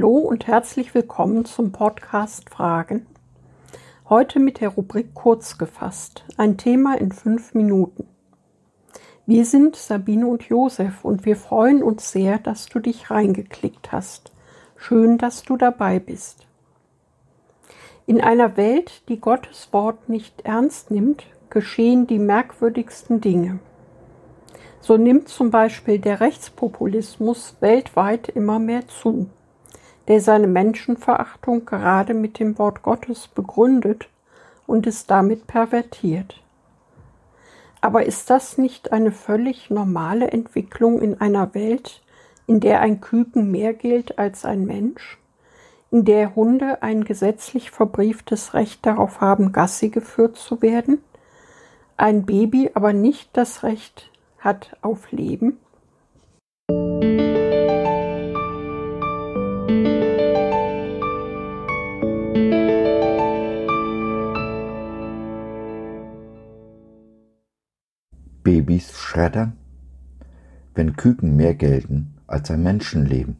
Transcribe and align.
und 0.00 0.46
herzlich 0.46 0.94
willkommen 0.94 1.44
zum 1.44 1.70
Podcast 1.70 2.48
Fragen. 2.48 3.06
Heute 4.08 4.40
mit 4.40 4.62
der 4.62 4.70
Rubrik 4.70 5.12
Kurz 5.12 5.58
gefasst. 5.58 6.24
Ein 6.38 6.56
Thema 6.56 6.98
in 6.98 7.12
fünf 7.12 7.52
Minuten. 7.52 8.08
Wir 9.26 9.44
sind 9.44 9.76
Sabine 9.76 10.26
und 10.26 10.44
Josef 10.44 11.04
und 11.04 11.26
wir 11.26 11.36
freuen 11.36 11.82
uns 11.82 12.10
sehr, 12.10 12.38
dass 12.38 12.66
du 12.66 12.78
dich 12.78 13.10
reingeklickt 13.10 13.92
hast. 13.92 14.32
Schön, 14.76 15.18
dass 15.18 15.42
du 15.42 15.58
dabei 15.58 15.98
bist. 15.98 16.46
In 18.06 18.22
einer 18.22 18.56
Welt, 18.56 19.02
die 19.10 19.20
Gottes 19.20 19.68
Wort 19.72 20.08
nicht 20.08 20.40
ernst 20.40 20.90
nimmt, 20.90 21.26
geschehen 21.50 22.06
die 22.06 22.18
merkwürdigsten 22.18 23.20
Dinge. 23.20 23.58
So 24.80 24.96
nimmt 24.96 25.28
zum 25.28 25.50
Beispiel 25.50 25.98
der 25.98 26.20
Rechtspopulismus 26.20 27.56
weltweit 27.60 28.30
immer 28.30 28.58
mehr 28.58 28.88
zu 28.88 29.28
der 30.08 30.20
seine 30.20 30.46
Menschenverachtung 30.46 31.64
gerade 31.64 32.14
mit 32.14 32.38
dem 32.38 32.58
Wort 32.58 32.82
Gottes 32.82 33.28
begründet 33.28 34.08
und 34.66 34.86
es 34.86 35.06
damit 35.06 35.46
pervertiert. 35.46 36.40
Aber 37.80 38.06
ist 38.06 38.30
das 38.30 38.58
nicht 38.58 38.92
eine 38.92 39.12
völlig 39.12 39.70
normale 39.70 40.30
Entwicklung 40.30 41.00
in 41.00 41.20
einer 41.20 41.54
Welt, 41.54 42.02
in 42.46 42.60
der 42.60 42.80
ein 42.80 43.00
Küken 43.00 43.50
mehr 43.50 43.74
gilt 43.74 44.18
als 44.18 44.44
ein 44.44 44.64
Mensch, 44.64 45.18
in 45.90 46.04
der 46.04 46.34
Hunde 46.34 46.82
ein 46.82 47.04
gesetzlich 47.04 47.70
verbrieftes 47.70 48.54
Recht 48.54 48.84
darauf 48.86 49.20
haben, 49.20 49.52
Gassi 49.52 49.88
geführt 49.88 50.36
zu 50.36 50.62
werden, 50.62 51.02
ein 51.96 52.24
Baby 52.24 52.70
aber 52.74 52.92
nicht 52.92 53.36
das 53.36 53.62
Recht 53.62 54.10
hat 54.38 54.76
auf 54.82 55.12
Leben? 55.12 55.58
Babys 68.42 68.92
schreddern? 68.92 69.56
Wenn 70.74 70.96
Küken 70.96 71.36
mehr 71.36 71.54
gelten 71.54 72.14
als 72.26 72.50
ein 72.50 72.62
Menschenleben. 72.62 73.36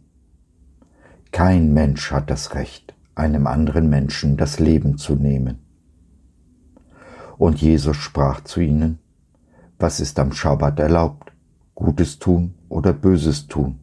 Kein 1.32 1.72
Mensch 1.74 2.12
hat 2.12 2.30
das 2.30 2.54
Recht, 2.54 2.94
einem 3.14 3.46
anderen 3.46 3.88
Menschen 3.88 4.36
das 4.36 4.60
Leben 4.60 4.98
zu 4.98 5.16
nehmen. 5.16 5.58
Und 7.36 7.60
Jesus 7.60 7.96
sprach 7.96 8.42
zu 8.42 8.60
ihnen, 8.60 9.00
was 9.78 9.98
ist 9.98 10.18
am 10.20 10.32
Schabbat 10.32 10.78
erlaubt? 10.78 11.32
Gutes 11.74 12.18
tun 12.20 12.54
oder 12.68 12.92
Böses 12.92 13.48
tun? 13.48 13.80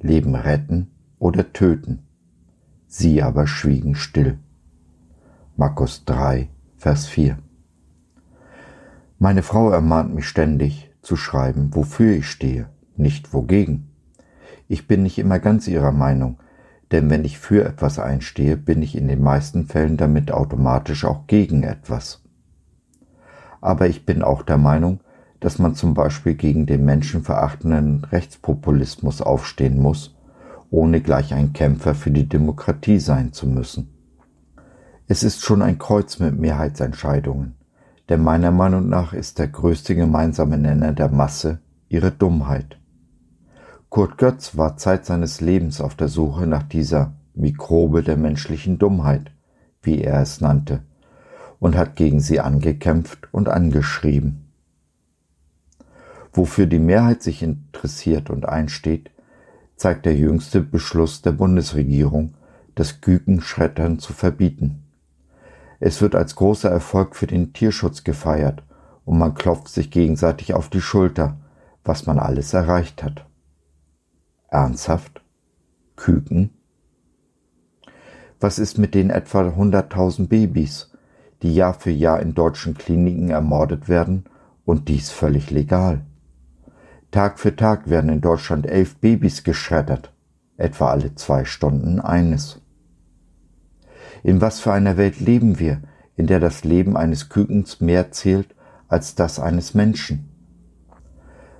Leben 0.00 0.34
retten 0.34 0.90
oder 1.22 1.52
töten? 1.52 2.00
Sie 2.88 3.22
aber 3.22 3.46
schwiegen 3.46 3.94
still. 3.94 4.38
Markus 5.56 6.04
3, 6.04 6.48
Vers 6.76 7.06
4. 7.06 7.38
Meine 9.20 9.44
Frau 9.44 9.70
ermahnt 9.70 10.12
mich 10.12 10.26
ständig 10.26 10.90
zu 11.00 11.14
schreiben, 11.14 11.76
wofür 11.76 12.16
ich 12.16 12.28
stehe, 12.28 12.68
nicht 12.96 13.32
wogegen. 13.32 13.88
Ich 14.66 14.88
bin 14.88 15.04
nicht 15.04 15.16
immer 15.16 15.38
ganz 15.38 15.68
ihrer 15.68 15.92
Meinung, 15.92 16.38
denn 16.90 17.08
wenn 17.08 17.24
ich 17.24 17.38
für 17.38 17.64
etwas 17.64 18.00
einstehe, 18.00 18.56
bin 18.56 18.82
ich 18.82 18.96
in 18.96 19.06
den 19.06 19.22
meisten 19.22 19.66
Fällen 19.66 19.96
damit 19.96 20.32
automatisch 20.32 21.04
auch 21.04 21.28
gegen 21.28 21.62
etwas. 21.62 22.20
Aber 23.60 23.86
ich 23.86 24.04
bin 24.04 24.22
auch 24.22 24.42
der 24.42 24.58
Meinung, 24.58 24.98
dass 25.38 25.60
man 25.60 25.76
zum 25.76 25.94
Beispiel 25.94 26.34
gegen 26.34 26.66
den 26.66 26.84
menschenverachtenden 26.84 28.02
Rechtspopulismus 28.06 29.22
aufstehen 29.22 29.80
muss, 29.80 30.16
ohne 30.72 31.00
gleich 31.00 31.32
ein 31.32 31.52
Kämpfer 31.52 31.94
für 31.94 32.10
die 32.10 32.28
Demokratie 32.28 32.98
sein 32.98 33.32
zu 33.32 33.46
müssen. 33.46 33.94
Es 35.06 35.22
ist 35.22 35.44
schon 35.44 35.62
ein 35.62 35.78
Kreuz 35.78 36.18
mit 36.18 36.36
Mehrheitsentscheidungen 36.36 37.54
denn 38.08 38.22
meiner 38.22 38.50
Meinung 38.50 38.90
nach 38.90 39.14
ist 39.14 39.38
der 39.38 39.48
größte 39.48 39.94
gemeinsame 39.94 40.58
Nenner 40.58 40.92
der 40.92 41.08
Masse 41.08 41.60
ihre 41.88 42.10
Dummheit. 42.10 42.78
Kurt 43.88 44.18
Götz 44.18 44.56
war 44.56 44.76
Zeit 44.76 45.06
seines 45.06 45.40
Lebens 45.40 45.80
auf 45.80 45.94
der 45.94 46.08
Suche 46.08 46.46
nach 46.46 46.62
dieser 46.62 47.14
Mikrobe 47.34 48.02
der 48.02 48.18
menschlichen 48.18 48.78
Dummheit, 48.78 49.30
wie 49.82 50.02
er 50.02 50.20
es 50.20 50.42
nannte, 50.42 50.82
und 51.58 51.74
hat 51.74 51.96
gegen 51.96 52.20
sie 52.20 52.40
angekämpft 52.40 53.28
und 53.32 53.48
angeschrieben. 53.48 54.52
Wofür 56.34 56.66
die 56.66 56.78
Mehrheit 56.78 57.22
sich 57.22 57.42
interessiert 57.42 58.28
und 58.28 58.46
einsteht, 58.46 59.10
zeigt 59.76 60.06
der 60.06 60.14
jüngste 60.14 60.60
Beschluss 60.60 61.22
der 61.22 61.32
Bundesregierung, 61.32 62.34
das 62.74 63.00
Kükenschreddern 63.00 63.98
zu 63.98 64.12
verbieten. 64.12 64.82
Es 65.80 66.00
wird 66.00 66.14
als 66.14 66.36
großer 66.36 66.70
Erfolg 66.70 67.16
für 67.16 67.26
den 67.26 67.52
Tierschutz 67.52 68.04
gefeiert 68.04 68.62
und 69.04 69.18
man 69.18 69.34
klopft 69.34 69.68
sich 69.68 69.90
gegenseitig 69.90 70.54
auf 70.54 70.68
die 70.68 70.80
Schulter, 70.80 71.36
was 71.84 72.06
man 72.06 72.18
alles 72.18 72.54
erreicht 72.54 73.02
hat. 73.02 73.26
Ernsthaft? 74.48 75.22
Küken? 75.96 76.50
Was 78.38 78.58
ist 78.58 78.78
mit 78.78 78.94
den 78.94 79.10
etwa 79.10 79.42
100.000 79.42 80.28
Babys, 80.28 80.92
die 81.42 81.54
Jahr 81.54 81.74
für 81.74 81.90
Jahr 81.90 82.20
in 82.20 82.34
deutschen 82.34 82.74
Kliniken 82.74 83.30
ermordet 83.30 83.88
werden 83.88 84.24
und 84.64 84.88
dies 84.88 85.10
völlig 85.10 85.50
legal? 85.50 86.04
Tag 87.12 87.38
für 87.38 87.54
Tag 87.54 87.90
werden 87.90 88.08
in 88.08 88.22
Deutschland 88.22 88.66
elf 88.66 88.96
Babys 88.96 89.44
geschreddert, 89.44 90.14
etwa 90.56 90.90
alle 90.90 91.14
zwei 91.14 91.44
Stunden 91.44 92.00
eines. 92.00 92.62
In 94.22 94.40
was 94.40 94.60
für 94.60 94.72
einer 94.72 94.96
Welt 94.96 95.20
leben 95.20 95.58
wir, 95.58 95.82
in 96.16 96.26
der 96.26 96.40
das 96.40 96.64
Leben 96.64 96.96
eines 96.96 97.28
Kükens 97.28 97.82
mehr 97.82 98.12
zählt 98.12 98.54
als 98.88 99.14
das 99.14 99.38
eines 99.38 99.74
Menschen? 99.74 100.30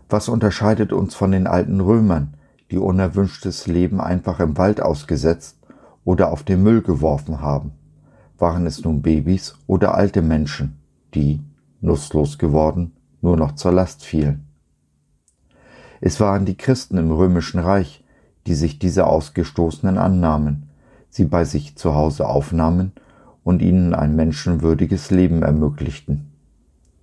Was 0.08 0.30
unterscheidet 0.30 0.90
uns 0.90 1.14
von 1.14 1.32
den 1.32 1.46
alten 1.46 1.82
Römern, 1.82 2.32
die 2.70 2.78
unerwünschtes 2.78 3.66
Leben 3.66 4.00
einfach 4.00 4.40
im 4.40 4.56
Wald 4.56 4.80
ausgesetzt 4.80 5.58
oder 6.02 6.32
auf 6.32 6.44
den 6.44 6.62
Müll 6.62 6.80
geworfen 6.80 7.42
haben? 7.42 7.72
Waren 8.38 8.64
es 8.64 8.82
nun 8.82 9.02
Babys 9.02 9.54
oder 9.66 9.94
alte 9.94 10.22
Menschen, 10.22 10.78
die, 11.12 11.42
nutzlos 11.82 12.38
geworden, 12.38 12.96
nur 13.20 13.36
noch 13.36 13.52
zur 13.52 13.72
Last 13.72 14.02
fielen? 14.02 14.46
Es 16.04 16.18
waren 16.18 16.44
die 16.46 16.56
Christen 16.56 16.98
im 16.98 17.12
römischen 17.12 17.60
Reich, 17.60 18.02
die 18.48 18.56
sich 18.56 18.80
dieser 18.80 19.06
Ausgestoßenen 19.06 19.98
annahmen, 19.98 20.68
sie 21.08 21.26
bei 21.26 21.44
sich 21.44 21.76
zu 21.76 21.94
Hause 21.94 22.26
aufnahmen 22.26 22.90
und 23.44 23.62
ihnen 23.62 23.94
ein 23.94 24.16
menschenwürdiges 24.16 25.12
Leben 25.12 25.44
ermöglichten. 25.44 26.32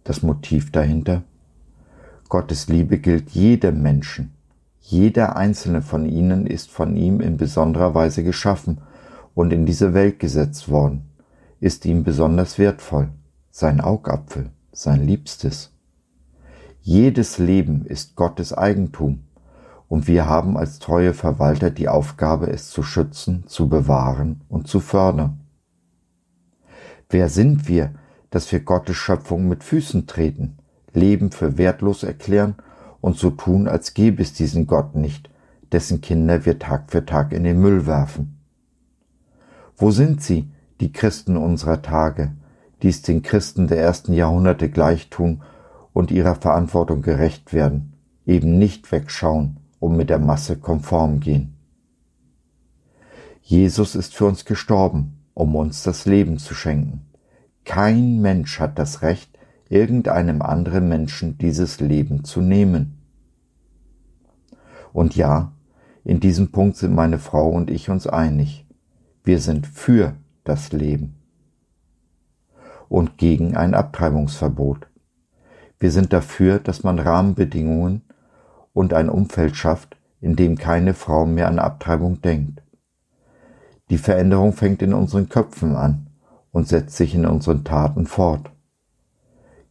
Das 0.04 0.22
Motiv 0.22 0.74
dahinter? 0.74 1.24
Gottes 2.28 2.68
Liebe 2.68 2.98
gilt 2.98 3.30
jedem 3.30 3.82
Menschen. 3.82 4.34
Jeder 4.82 5.38
einzelne 5.38 5.82
von 5.82 6.06
ihnen 6.06 6.46
ist 6.46 6.70
von 6.70 6.98
ihm 6.98 7.22
in 7.22 7.38
besonderer 7.38 7.96
Weise 7.96 8.26
geschaffen 8.26 8.80
und 9.34 9.54
in 9.54 9.66
diese 9.66 9.94
Welt 9.94 10.20
gesetzt 10.20 10.68
worden, 10.68 11.04
ist 11.62 11.86
ihm 11.86 12.04
besonders 12.04 12.60
wertvoll, 12.60 13.08
sein 13.50 13.80
Augapfel, 13.80 14.50
sein 14.74 15.08
Liebstes. 15.08 15.72
Jedes 16.82 17.38
Leben 17.38 17.86
ist 17.86 18.16
Gottes 18.16 18.54
Eigentum 18.54 19.24
und 19.90 20.08
wir 20.08 20.28
haben 20.28 20.56
als 20.56 20.80
treue 20.80 21.14
Verwalter 21.14 21.72
die 21.72 21.90
Aufgabe, 21.90 22.48
es 22.48 22.70
zu 22.70 22.84
schützen, 22.84 23.44
zu 23.48 23.68
bewahren 23.68 24.42
und 24.48 24.68
zu 24.68 24.80
fördern. 24.80 25.42
Wer 27.10 27.28
sind 27.28 27.68
wir, 27.68 27.94
dass 28.30 28.52
wir 28.52 28.62
Gottes 28.62 28.96
Schöpfung 28.96 29.48
mit 29.48 29.64
Füßen 29.64 30.08
treten, 30.08 30.58
Leben 30.94 31.32
für 31.32 31.58
wertlos 31.58 32.04
erklären 32.04 32.56
und 33.02 33.18
so 33.18 33.32
tun, 33.32 33.68
als 33.68 33.94
gäbe 33.94 34.22
es 34.22 34.34
diesen 34.34 34.66
Gott 34.66 34.96
nicht, 34.96 35.30
dessen 35.72 36.02
Kinder 36.02 36.46
wir 36.46 36.60
Tag 36.60 36.92
für 36.92 37.06
Tag 37.06 37.34
in 37.34 37.44
den 37.44 37.60
Müll 37.60 37.88
werfen? 37.88 38.40
Wo 39.76 39.92
sind 39.92 40.22
sie, 40.22 40.52
die 40.80 40.94
Christen 40.94 41.36
unserer 41.36 41.82
Tage, 41.82 42.32
die 42.82 42.90
es 42.90 43.02
den 43.02 43.22
Christen 43.22 43.68
der 43.68 43.82
ersten 43.82 44.14
Jahrhunderte 44.14 44.70
gleich 44.70 45.10
tun 45.10 45.42
und 46.00 46.12
ihrer 46.12 46.36
Verantwortung 46.36 47.02
gerecht 47.02 47.52
werden, 47.52 47.92
eben 48.26 48.58
nicht 48.58 48.90
wegschauen, 48.94 49.58
und 49.80 49.98
mit 49.98 50.10
der 50.10 50.20
Masse 50.20 50.58
konform 50.58 51.20
gehen. 51.20 51.56
Jesus 53.42 53.96
ist 53.96 54.16
für 54.16 54.26
uns 54.26 54.46
gestorben, 54.46 55.20
um 55.34 55.58
uns 55.58 55.84
das 55.84 56.06
Leben 56.06 56.38
zu 56.38 56.54
schenken. 56.54 57.02
Kein 57.66 58.22
Mensch 58.22 58.62
hat 58.62 58.80
das 58.80 59.02
Recht, 59.02 59.38
irgendeinem 59.68 60.42
anderen 60.42 60.88
Menschen 60.88 61.38
dieses 61.38 61.82
Leben 61.82 62.24
zu 62.24 62.40
nehmen. 62.40 62.98
Und 64.94 65.18
ja, 65.18 65.52
in 66.06 66.22
diesem 66.22 66.52
Punkt 66.52 66.78
sind 66.78 66.96
meine 66.96 67.20
Frau 67.20 67.50
und 67.50 67.70
ich 67.70 67.90
uns 67.90 68.08
einig. 68.08 68.66
Wir 69.26 69.42
sind 69.42 69.68
für 69.68 70.16
das 70.46 70.72
Leben 70.72 71.16
und 72.88 73.18
gegen 73.18 73.58
ein 73.58 73.74
Abtreibungsverbot. 73.74 74.89
Wir 75.80 75.92
sind 75.92 76.12
dafür, 76.12 76.60
dass 76.60 76.84
man 76.84 77.00
Rahmenbedingungen 77.00 78.02
und 78.74 78.94
ein 78.94 79.10
Umfeld 79.10 79.56
schafft, 79.56 79.96
in 80.20 80.36
dem 80.36 80.58
keine 80.58 80.94
Frau 80.94 81.26
mehr 81.26 81.48
an 81.48 81.60
Abtreibung 81.60 82.22
denkt. 82.22 82.62
Die 83.90 83.98
Veränderung 83.98 84.52
fängt 84.54 84.82
in 84.82 84.94
unseren 84.94 85.30
Köpfen 85.30 85.76
an 85.76 86.08
und 86.52 86.68
setzt 86.68 86.98
sich 86.98 87.16
in 87.16 87.26
unseren 87.26 87.64
Taten 87.64 88.06
fort. 88.06 88.52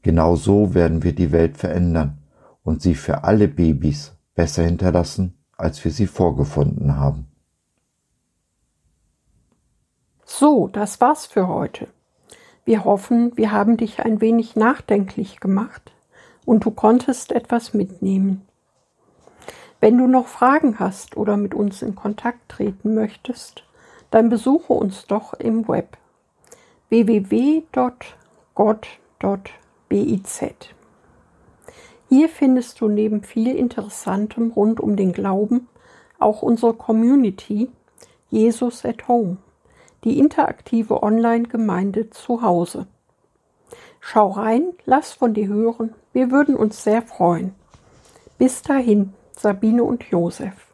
Genau 0.02 0.36
so 0.36 0.74
werden 0.74 1.02
wir 1.02 1.14
die 1.14 1.30
Welt 1.30 1.58
verändern 1.58 2.18
und 2.64 2.80
sie 2.80 2.94
für 2.94 3.24
alle 3.24 3.46
Babys 3.46 4.12
besser 4.34 4.64
hinterlassen, 4.64 5.34
als 5.56 5.84
wir 5.84 5.92
sie 5.92 6.06
vorgefunden 6.06 6.96
haben. 6.96 7.26
So, 10.24 10.68
das 10.68 11.00
war's 11.00 11.26
für 11.26 11.48
heute. 11.48 11.88
Wir 12.64 12.84
hoffen, 12.84 13.36
wir 13.36 13.52
haben 13.52 13.76
dich 13.76 14.00
ein 14.00 14.20
wenig 14.20 14.56
nachdenklich 14.56 15.40
gemacht 15.40 15.92
und 16.48 16.64
du 16.64 16.70
konntest 16.70 17.30
etwas 17.32 17.74
mitnehmen. 17.74 18.40
Wenn 19.80 19.98
du 19.98 20.06
noch 20.06 20.28
Fragen 20.28 20.78
hast 20.78 21.18
oder 21.18 21.36
mit 21.36 21.52
uns 21.54 21.82
in 21.82 21.94
Kontakt 21.94 22.48
treten 22.48 22.94
möchtest, 22.94 23.64
dann 24.10 24.30
besuche 24.30 24.72
uns 24.72 25.06
doch 25.06 25.34
im 25.34 25.68
Web 25.68 25.98
www.gott.biz. 26.88 28.00
Hier 32.08 32.28
findest 32.30 32.80
du 32.80 32.88
neben 32.88 33.22
viel 33.22 33.54
Interessantem 33.54 34.50
rund 34.52 34.80
um 34.80 34.96
den 34.96 35.12
Glauben 35.12 35.68
auch 36.18 36.40
unsere 36.40 36.72
Community 36.72 37.70
Jesus 38.30 38.86
at 38.86 39.06
Home, 39.06 39.36
die 40.04 40.18
interaktive 40.18 41.02
Online-Gemeinde 41.02 42.08
zu 42.08 42.40
Hause. 42.40 42.86
Schau 44.00 44.28
rein, 44.30 44.72
lass 44.84 45.12
von 45.12 45.34
dir 45.34 45.48
hören, 45.48 45.94
wir 46.12 46.30
würden 46.30 46.56
uns 46.56 46.82
sehr 46.82 47.02
freuen. 47.02 47.54
Bis 48.38 48.62
dahin, 48.62 49.14
Sabine 49.36 49.82
und 49.84 50.04
Josef. 50.04 50.67